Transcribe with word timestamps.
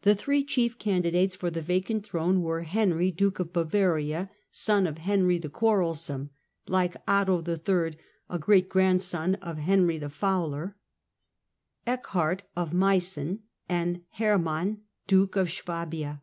The 0.00 0.14
three 0.14 0.44
chief 0.44 0.78
candi 0.78 1.12
dates 1.12 1.36
for 1.36 1.50
the 1.50 1.60
vacant 1.60 2.06
throne 2.06 2.40
were 2.40 2.62
Henry, 2.62 3.10
Duke 3.10 3.38
of 3.38 3.52
Bavaria, 3.52 4.30
son 4.50 4.86
of 4.86 4.96
Henry 4.96 5.36
the 5.36 5.50
Quarrelsome, 5.50 6.30
like 6.68 6.96
Otto 7.06 7.44
III. 7.46 7.94
a 8.30 8.38
great 8.38 8.70
grandson 8.70 9.34
of 9.42 9.58
Henry 9.58 9.98
the 9.98 10.08
Fowler 10.08 10.78
(see 11.84 11.84
Table 11.84 11.86
I.), 11.90 11.92
Eckhard 11.98 12.40
of 12.56 12.72
Meissen, 12.72 13.40
and 13.68 14.00
Hermann, 14.12 14.84
Duke 15.06 15.36
of 15.36 15.50
Swabia. 15.52 16.22